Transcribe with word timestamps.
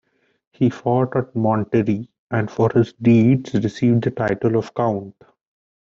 He 0.51 0.71
fought 0.71 1.15
at 1.15 1.35
Monterrey, 1.35 2.07
and 2.31 2.49
for 2.49 2.71
his 2.73 2.91
deeds 2.93 3.53
received 3.53 4.03
the 4.05 4.09
title 4.09 4.57
of 4.57 4.73
count. 4.73 5.13